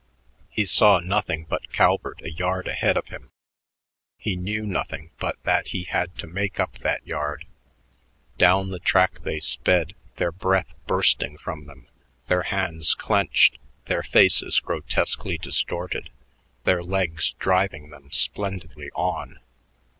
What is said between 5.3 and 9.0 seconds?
that he had to make up that yard. Down the